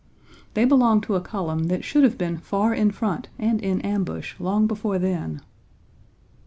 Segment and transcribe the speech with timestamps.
[0.55, 4.33] They belonged to a column that should have been far in front and in ambush
[4.39, 5.41] long before then.